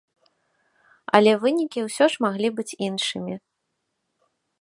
[1.19, 3.33] Але вынікі ўсё ж маглі быць іншымі.